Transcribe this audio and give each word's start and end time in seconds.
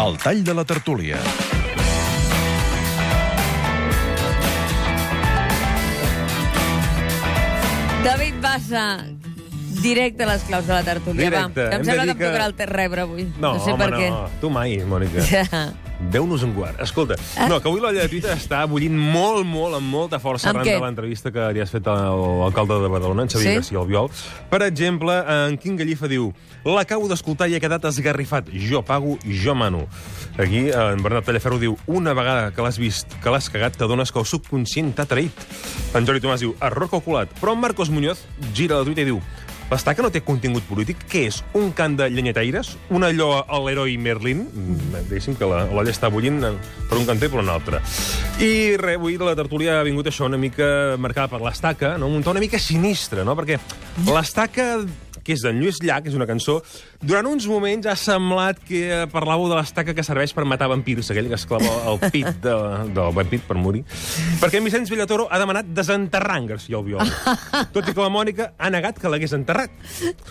El 0.00 0.16
tall 0.16 0.42
de 0.42 0.54
la 0.54 0.62
tertúlia. 0.64 1.18
David 8.02 8.34
Bassa, 8.40 9.04
directe 9.82 10.24
a 10.24 10.26
les 10.32 10.42
claus 10.42 10.66
de 10.66 10.72
la 10.72 10.82
tertúlia. 10.82 11.30
Directe. 11.30 11.60
Va, 11.62 11.68
Hem 11.68 11.72
em 11.72 11.78
de 11.80 11.84
sembla 11.84 12.04
dir 12.04 12.06
que 12.06 12.12
em 12.12 12.18
que- 12.18 12.26
tocarà 12.32 12.46
el 12.46 12.54
ter 12.54 12.68
rebre 12.70 13.00
avui. 13.02 13.24
No, 13.38 13.54
no 13.54 13.64
sé 13.64 13.72
home, 13.72 13.84
per 13.84 13.94
què. 13.98 14.10
no. 14.10 14.26
Tu 14.40 14.50
mai, 14.50 14.76
Mònica. 14.84 15.20
Ja. 15.30 15.72
Déu-nos 16.00 16.42
en 16.42 16.54
guard. 16.54 16.80
Escolta, 16.80 17.14
no, 17.46 17.58
que 17.60 17.68
avui 17.68 17.78
l'olla 17.78 18.00
de 18.00 18.08
Twitter 18.08 18.30
està 18.32 18.62
bullint 18.66 18.94
molt, 18.96 19.44
molt, 19.44 19.74
amb 19.76 19.84
molta 19.92 20.16
força 20.18 20.48
Amb 20.48 20.56
arran 20.62 20.66
què? 20.70 20.78
de 20.78 20.84
l'entrevista 20.86 21.30
que 21.30 21.50
li 21.52 21.60
has 21.60 21.68
fet 21.70 21.86
a 21.92 21.94
l'alcalde 22.16 22.78
de 22.80 22.88
Badalona, 22.88 23.26
en 23.26 23.28
Xavier 23.28 23.50
Sí? 23.50 23.56
García 23.58 23.78
Albiol. 23.82 24.08
Per 24.48 24.62
exemple, 24.64 25.12
en 25.28 25.58
Quim 25.60 25.76
Gallifa 25.76 26.08
diu 26.08 26.32
l'acabo 26.64 27.06
d'escoltar 27.06 27.50
i 27.50 27.54
he 27.56 27.60
quedat 27.60 27.84
esgarrifat. 27.84 28.48
Jo 28.48 28.80
pago, 28.82 29.18
jo 29.28 29.54
mano. 29.54 29.84
Aquí, 30.38 30.70
en 30.72 31.02
Bernat 31.04 31.26
Tallaferro 31.26 31.58
diu 31.60 31.76
una 31.86 32.14
vegada 32.14 32.50
que 32.56 32.62
l'has 32.62 32.78
vist, 32.78 33.06
que 33.22 33.28
l'has 33.28 33.50
cagat, 33.50 33.76
t'adones 33.76 34.10
que 34.10 34.18
el 34.20 34.24
subconscient 34.24 34.94
t'ha 34.96 35.04
traït. 35.04 35.36
En 35.92 36.06
Jordi 36.06 36.22
Tomàs 36.24 36.40
diu 36.40 36.56
error 36.62 36.88
calculat. 36.88 37.28
Però 37.42 37.52
en 37.52 37.60
Marcos 37.60 37.90
Muñoz 37.90 38.24
gira 38.54 38.78
la 38.80 38.84
Twitter 38.88 39.02
i 39.04 39.10
diu 39.12 39.20
L'estaca 39.70 40.02
no 40.02 40.10
té 40.10 40.18
contingut 40.26 40.64
polític? 40.66 41.04
Què 41.10 41.20
és? 41.28 41.36
Un 41.54 41.68
cant 41.78 41.94
de 41.96 42.08
llenyataires? 42.10 42.72
Una 42.90 43.12
lloa 43.14 43.44
a 43.46 43.60
l'heroi 43.62 43.94
Merlin? 44.02 44.40
Mm, 44.50 45.04
Diguéssim 45.06 45.36
que 45.38 45.46
la- 45.46 45.64
l'olla 45.70 45.92
està 45.94 46.10
bullint 46.10 46.40
per 46.88 46.98
un 46.98 47.06
canter 47.06 47.28
i 47.28 47.30
per 47.30 47.38
un 47.44 47.48
altre. 47.48 47.78
I 48.42 48.76
res, 48.76 48.96
avui 48.98 49.16
la 49.16 49.36
tertúlia 49.38 49.78
ha 49.78 49.84
vingut 49.86 50.06
això 50.10 50.26
una 50.26 50.36
mica 50.36 50.96
marcada 50.98 51.28
per 51.28 51.40
l'estaca, 51.40 51.96
no? 51.98 52.08
un 52.08 52.22
to 52.22 52.30
una 52.34 52.40
mica 52.40 52.58
sinistre, 52.58 53.24
no? 53.24 53.36
perquè 53.36 53.60
l'estaca 54.06 54.80
que 55.30 55.36
és 55.38 55.44
d'en 55.46 55.60
Lluís 55.62 55.78
Llach, 55.84 56.08
és 56.10 56.16
una 56.18 56.26
cançó, 56.28 56.58
durant 57.00 57.28
uns 57.30 57.46
moments 57.50 57.86
ha 57.86 57.94
semblat 57.98 58.58
que 58.66 59.06
parlàveu 59.14 59.46
de 59.52 59.56
l'estaca 59.60 59.94
que 59.94 60.02
serveix 60.06 60.34
per 60.36 60.44
matar 60.50 60.66
vampirs, 60.72 61.12
aquell 61.14 61.30
que 61.30 61.38
es 61.38 61.46
clava 61.48 61.70
el 61.92 62.02
pit 62.10 62.26
de, 62.42 62.54
del 62.90 63.14
vampir 63.16 63.40
per 63.46 63.56
morir. 63.60 63.84
Perquè 64.42 64.58
en 64.60 64.66
Vicenç 64.66 64.90
Villatoro 64.90 65.28
ha 65.30 65.38
demanat 65.40 65.70
desenterrar 65.76 66.40
en 66.42 66.50
García 66.50 66.76
Albiol. 66.80 67.06
Tot 67.72 67.86
i 67.86 67.94
que 67.94 68.02
la 68.02 68.10
Mònica 68.12 68.50
ha 68.58 68.70
negat 68.74 68.98
que 69.00 69.08
l'hagués 69.12 69.32
enterrat. 69.38 69.70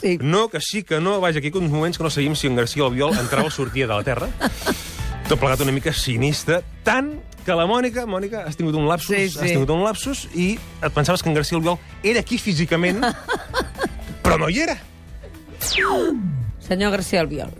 Sí. 0.00 0.16
No, 0.22 0.46
que 0.52 0.60
sí, 0.62 0.84
que 0.86 1.00
no. 1.02 1.18
Vaja, 1.24 1.42
aquí 1.42 1.50
uns 1.54 1.70
moments 1.74 1.98
que 1.98 2.04
no 2.06 2.10
sabíem 2.14 2.36
si 2.38 2.46
en 2.46 2.56
García 2.56 2.84
Albiol 2.86 3.16
entrava 3.18 3.50
o 3.50 3.54
sortia 3.54 3.88
de 3.88 3.94
la 3.98 4.04
Terra. 4.06 4.30
Tot 5.28 5.40
plegat 5.40 5.62
una 5.64 5.72
mica 5.72 5.92
sinistre, 5.96 6.58
tant 6.84 7.14
que 7.44 7.52
la 7.56 7.64
Mònica, 7.68 8.04
Mònica, 8.08 8.42
has 8.48 8.56
tingut 8.56 8.76
un 8.76 8.86
lapsus, 8.88 9.16
Sí, 9.16 9.28
sí. 9.32 9.38
has 9.40 9.50
tingut 9.52 9.70
un 9.72 9.82
lapsus 9.84 10.26
i 10.36 10.54
et 10.84 10.92
pensaves 10.96 11.22
que 11.24 11.28
en 11.28 11.34
García 11.36 11.56
Albiol 11.58 11.78
era 12.04 12.20
aquí 12.20 12.36
físicament, 12.40 13.00
però 14.34 14.44
no 14.44 14.50
hi 14.50 14.60
era. 14.66 14.76
Senyor 16.60 16.90
García 16.90 17.20
Albiol. 17.20 17.52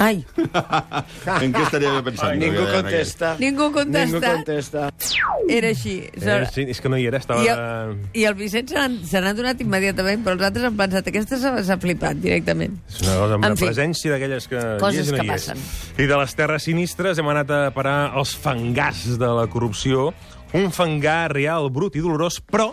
Ai, 0.00 0.22
En 1.44 1.52
què 1.52 1.62
estaria 1.66 1.90
pensant? 2.02 2.38
Ningú 2.40 2.62
contesta. 2.72 3.34
ningú 3.38 3.66
contesta. 3.74 4.08
Ningú 4.08 4.22
contesta. 4.24 4.86
Era 5.52 5.68
així. 5.68 5.98
Eh, 6.16 6.38
sí, 6.50 6.64
és 6.72 6.80
que 6.80 6.88
no 6.88 6.96
hi 6.96 7.04
era, 7.10 7.20
estava... 7.20 7.42
I 7.44 7.50
el, 7.52 7.92
I 8.16 8.24
el 8.30 8.36
Vicenç 8.38 8.72
se 9.10 9.20
n'ha 9.20 9.34
donat 9.36 9.60
immediatament, 9.60 10.22
però 10.24 10.38
els 10.38 10.46
altres 10.48 10.64
han 10.70 10.78
pensat 10.80 11.10
aquesta 11.12 11.38
s'ha 11.38 11.76
flipat 11.82 12.22
directament. 12.24 12.78
És 12.88 13.02
una 13.04 13.18
cosa 13.20 13.36
amb 13.36 13.44
En 13.44 13.52
una 13.52 13.60
fi. 13.60 13.68
presència 13.68 14.14
d'aquelles 14.14 14.48
que... 14.48 14.62
Coses 14.80 14.96
hi 14.96 15.02
és 15.04 15.10
i 15.10 15.12
no 15.12 15.20
que 15.20 15.26
hi 15.26 15.34
és. 15.34 15.34
passen. 15.50 15.66
I 16.00 16.08
de 16.08 16.20
les 16.22 16.34
terres 16.40 16.66
sinistres 16.70 17.20
hem 17.20 17.28
anat 17.34 17.52
a 17.52 17.60
parar 17.76 17.98
als 18.16 18.32
fangars 18.34 19.04
de 19.20 19.28
la 19.42 19.44
corrupció. 19.52 20.08
Un 20.56 20.72
fangar 20.72 21.34
real, 21.36 21.68
brut 21.72 22.00
i 22.00 22.02
dolorós, 22.04 22.40
però 22.40 22.72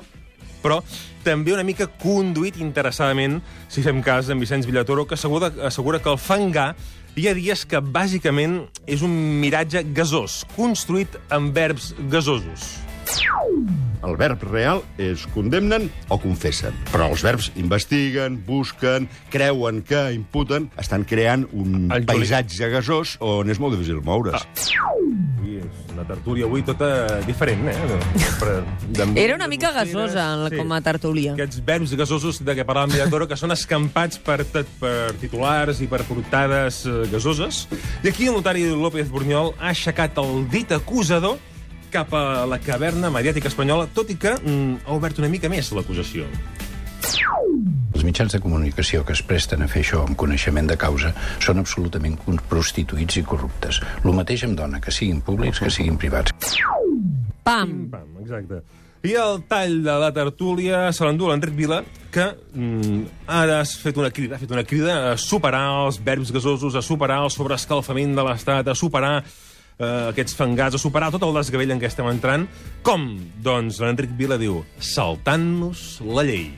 però 0.64 0.80
també 1.26 1.54
una 1.56 1.66
mica 1.68 1.90
conduït 2.02 2.60
interessadament, 2.64 3.40
si 3.68 3.84
fem 3.86 4.04
cas 4.06 4.30
d'en 4.30 4.40
Vicenç 4.40 4.68
Villatoro, 4.70 5.06
que 5.06 5.18
assegura, 5.20 5.52
assegura 5.68 6.00
que 6.00 6.12
el 6.12 6.22
fangar 6.22 6.74
hi 7.20 7.28
ha 7.28 7.36
dies 7.36 7.66
que 7.68 7.82
bàsicament 7.84 8.62
és 8.88 9.04
un 9.06 9.16
miratge 9.42 9.84
gasós, 9.96 10.44
construït 10.56 11.20
amb 11.36 11.56
verbs 11.56 11.94
gasosos. 12.12 12.76
El 14.06 14.16
verb 14.16 14.42
real 14.48 14.82
és 14.98 15.26
condemnen 15.34 15.90
o 16.08 16.18
confessen. 16.22 16.72
Però 16.94 17.10
els 17.12 17.24
verbs 17.26 17.50
investiguen, 17.60 18.38
busquen, 18.48 19.10
creuen 19.30 19.82
que 19.84 20.06
imputen, 20.16 20.70
estan 20.80 21.04
creant 21.04 21.48
un 21.52 21.90
El 21.92 22.06
Juli- 22.06 22.06
paisatge 22.14 22.70
gasós 22.72 23.18
on 23.20 23.50
és 23.52 23.60
molt 23.60 23.76
difícil 23.76 24.00
moure's. 24.06 24.46
Ui, 25.44 25.58
és 25.60 25.92
una 25.94 26.06
tertúlia 26.08 26.46
avui 26.48 26.62
tota 26.64 27.20
diferent, 27.28 27.68
eh? 27.68 27.76
De- 28.90 29.22
Era 29.22 29.36
una 29.36 29.48
mica 29.48 29.72
gasosa 29.72 30.34
en 30.34 30.44
la, 30.46 30.50
com 30.56 30.72
a 30.72 30.80
tertúlia. 30.82 31.34
Aquests 31.34 31.60
verbs 31.66 31.94
gasosos 32.00 32.40
de 32.46 32.56
què 32.56 32.66
parlàvem 32.68 32.94
Villatoro, 32.96 33.28
que 33.28 33.36
són 33.40 33.52
escampats 33.56 34.20
per, 34.24 34.44
per, 34.48 34.64
per 34.80 34.96
titulars 35.20 35.82
i 35.84 35.88
per 35.92 36.04
portades 36.08 36.86
eh, 36.88 37.04
gasoses. 37.12 37.66
I 38.04 38.10
aquí 38.14 38.28
el 38.32 38.36
notari 38.40 38.64
López 38.72 39.10
Borniol 39.12 39.54
ha 39.60 39.74
aixecat 39.74 40.18
el 40.24 40.46
dit 40.52 40.72
acusador 40.76 41.38
cap 41.92 42.14
a 42.16 42.46
la 42.50 42.60
caverna 42.64 43.12
mediàtica 43.14 43.50
espanyola, 43.52 43.90
tot 43.94 44.10
i 44.14 44.18
que 44.20 44.36
mm, 44.38 44.86
ha 44.86 44.96
obert 44.96 45.20
una 45.22 45.30
mica 45.32 45.52
més 45.52 45.72
l'acusació. 45.76 46.28
Els 48.00 48.06
mitjans 48.06 48.32
de 48.32 48.40
comunicació 48.40 49.04
que 49.04 49.16
es 49.18 49.22
presten 49.26 49.66
a 49.66 49.68
fer 49.68 49.82
això 49.84 50.04
amb 50.06 50.16
coneixement 50.20 50.70
de 50.70 50.78
causa 50.80 51.12
són 51.44 51.60
absolutament 51.60 52.16
prostituïts 52.52 53.20
i 53.20 53.26
corruptes. 53.28 53.82
Lo 54.06 54.14
mateix 54.16 54.46
em 54.48 54.54
dona 54.56 54.80
que 54.80 54.94
siguin 54.96 55.20
públics 55.26 55.60
que 55.60 55.72
siguin 55.74 55.98
privats. 56.00 56.56
Pam! 57.44 57.74
Pam, 57.92 58.14
exacte. 58.22 58.62
I 59.00 59.14
el 59.16 59.46
tall 59.48 59.78
de 59.86 59.94
la 59.96 60.10
tertúlia 60.12 60.90
se 60.92 61.06
l'endú 61.08 61.30
l'Enric 61.30 61.54
Vila, 61.56 61.78
que 62.12 62.26
mm, 62.36 63.04
ara 63.32 63.62
has 63.64 63.78
fet 63.80 63.98
una 63.98 64.10
crida, 64.12 64.36
ha 64.36 64.42
fet 64.42 64.52
una 64.52 64.66
crida 64.68 64.96
a 65.12 65.14
superar 65.18 65.64
els 65.86 66.02
verbs 66.04 66.34
gasosos, 66.36 66.76
a 66.76 66.84
superar 66.84 67.22
el 67.24 67.32
sobreescalfament 67.32 68.18
de 68.18 68.26
l'Estat, 68.28 68.68
a 68.68 68.76
superar 68.76 69.14
eh, 69.80 70.10
aquests 70.12 70.36
fangars, 70.36 70.76
a 70.76 70.82
superar 70.82 71.12
tot 71.14 71.24
el 71.28 71.38
desgavell 71.40 71.76
en 71.76 71.82
què 71.82 71.90
estem 71.90 72.10
entrant. 72.12 72.48
Com? 72.86 73.12
Doncs 73.44 73.80
l'Enric 73.84 74.12
Vila 74.20 74.40
diu, 74.40 74.64
saltant-nos 74.80 76.02
la 76.06 76.28
llei. 76.28 76.52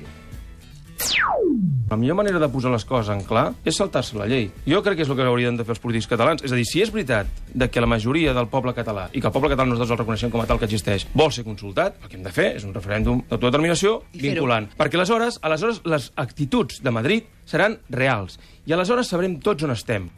La 1.92 1.98
millor 1.98 2.16
manera 2.16 2.40
de 2.40 2.48
posar 2.48 2.70
les 2.72 2.86
coses 2.88 3.10
en 3.12 3.24
clar 3.28 3.50
és 3.68 3.76
saltar-se 3.76 4.16
la 4.16 4.28
llei. 4.30 4.46
Jo 4.70 4.80
crec 4.86 5.00
que 5.00 5.04
és 5.04 5.10
el 5.12 5.18
que 5.18 5.26
haurien 5.28 5.58
de 5.60 5.66
fer 5.68 5.74
els 5.74 5.82
polítics 5.84 6.08
catalans. 6.08 6.44
És 6.46 6.54
a 6.54 6.56
dir, 6.56 6.64
si 6.70 6.80
és 6.80 6.92
veritat 6.94 7.28
de 7.52 7.68
que 7.68 7.84
la 7.84 7.90
majoria 7.90 8.36
del 8.38 8.48
poble 8.54 8.72
català, 8.78 9.10
i 9.12 9.20
que 9.20 9.28
el 9.28 9.34
poble 9.36 9.52
català 9.52 9.68
nosaltres 9.68 9.98
el 9.98 10.00
reconeixem 10.00 10.32
com 10.32 10.46
a 10.46 10.48
tal 10.48 10.62
que 10.62 10.70
existeix, 10.70 11.08
vol 11.18 11.34
ser 11.36 11.44
consultat, 11.44 12.00
el 12.00 12.08
que 12.08 12.16
hem 12.16 12.24
de 12.24 12.32
fer 12.32 12.48
és 12.62 12.68
un 12.70 12.72
referèndum 12.78 13.26
d'autodeterminació 13.28 13.98
vinculant. 14.14 14.70
Perquè 14.80 15.02
aleshores, 15.02 15.42
aleshores 15.44 15.82
les 15.84 16.12
actituds 16.16 16.80
de 16.86 16.96
Madrid 16.96 17.28
seran 17.50 17.82
reals. 17.90 18.40
I 18.70 18.78
aleshores 18.78 19.12
sabrem 19.12 19.42
tots 19.44 19.68
on 19.68 19.76
estem. 19.76 20.14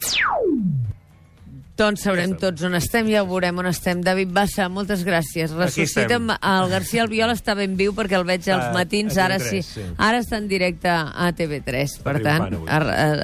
Doncs 1.74 2.04
sabrem 2.06 2.36
tots 2.38 2.62
on 2.68 2.76
estem, 2.78 3.08
ja 3.10 3.24
veurem 3.26 3.58
on 3.58 3.66
estem. 3.66 4.04
David 4.06 4.30
Bassa, 4.36 4.68
moltes 4.70 5.02
gràcies. 5.08 5.56
Ressuscita'm 5.58 6.28
el 6.36 6.68
García 6.70 7.02
Albiol 7.02 7.34
està 7.34 7.56
ben 7.58 7.74
viu 7.80 7.96
perquè 7.98 8.14
el 8.20 8.28
veig 8.30 8.46
als 8.54 8.68
A- 8.68 8.74
matins, 8.76 9.18
ara 9.18 9.40
TV3, 9.42 9.64
sí. 9.66 9.82
Ara 9.98 10.20
està 10.22 10.38
en 10.38 10.46
directe 10.52 10.88
a 10.94 11.32
TV3, 11.34 11.98
per 12.06 12.20
tant, 12.22 12.60
ha, 12.68 12.78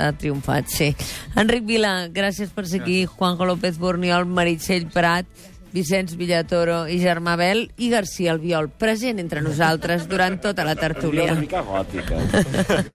ha, 0.08 0.09
triomfat, 0.18 0.66
sí. 0.74 0.90
Enric 1.38 1.68
Vila, 1.70 1.94
gràcies 2.09 2.50
per 2.50 2.66
ser 2.66 2.82
aquí. 2.82 3.04
Juanjo 3.06 3.46
López 3.46 3.78
Borniol, 3.78 4.26
Meritxell 4.26 4.88
Prat, 4.90 5.30
Vicenç 5.70 6.16
Villatoro 6.18 6.88
i 6.90 6.98
Germà 6.98 7.36
Bel 7.38 7.68
i 7.78 7.92
García 7.94 8.32
Albiol, 8.34 8.72
present 8.82 9.20
entre 9.22 9.44
nosaltres 9.46 10.08
durant 10.09 10.40
tota 10.42 10.66
la 10.66 10.74
tertúlia. 10.74 11.36
mica 11.38 11.62
gòtica. 11.62 12.18